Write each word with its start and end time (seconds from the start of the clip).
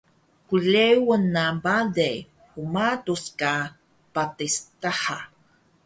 qlengun 0.47 1.23
na 1.35 1.45
bale 1.63 2.11
hmaduc 2.53 3.23
ka 3.39 3.53
patis 4.13 4.55
daha 4.81 5.19